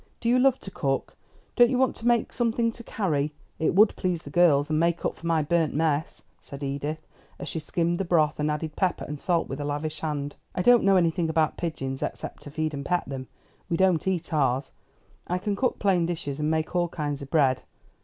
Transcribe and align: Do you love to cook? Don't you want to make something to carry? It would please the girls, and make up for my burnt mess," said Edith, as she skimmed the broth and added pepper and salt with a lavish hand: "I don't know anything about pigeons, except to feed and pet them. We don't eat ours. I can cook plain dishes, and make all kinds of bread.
Do 0.19 0.29
you 0.29 0.39
love 0.39 0.59
to 0.61 0.71
cook? 0.71 1.15
Don't 1.55 1.69
you 1.69 1.77
want 1.77 1.95
to 1.97 2.07
make 2.07 2.33
something 2.33 2.71
to 2.71 2.83
carry? 2.83 3.33
It 3.59 3.75
would 3.75 3.95
please 3.95 4.23
the 4.23 4.31
girls, 4.31 4.71
and 4.71 4.79
make 4.79 5.05
up 5.05 5.15
for 5.15 5.27
my 5.27 5.43
burnt 5.43 5.75
mess," 5.75 6.23
said 6.39 6.63
Edith, 6.63 7.05
as 7.37 7.47
she 7.47 7.59
skimmed 7.59 7.99
the 7.99 8.03
broth 8.03 8.39
and 8.39 8.49
added 8.49 8.75
pepper 8.75 9.05
and 9.07 9.19
salt 9.19 9.47
with 9.47 9.59
a 9.59 9.63
lavish 9.63 9.99
hand: 9.99 10.37
"I 10.55 10.63
don't 10.63 10.81
know 10.83 10.95
anything 10.95 11.29
about 11.29 11.55
pigeons, 11.55 12.01
except 12.01 12.41
to 12.41 12.49
feed 12.49 12.73
and 12.73 12.83
pet 12.83 13.07
them. 13.07 13.27
We 13.69 13.77
don't 13.77 14.07
eat 14.07 14.33
ours. 14.33 14.71
I 15.27 15.37
can 15.37 15.55
cook 15.55 15.77
plain 15.77 16.07
dishes, 16.07 16.39
and 16.39 16.49
make 16.49 16.75
all 16.75 16.87
kinds 16.87 17.21
of 17.21 17.29
bread. 17.29 17.61